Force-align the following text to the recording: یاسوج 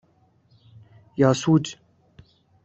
یاسوج 1.17 1.77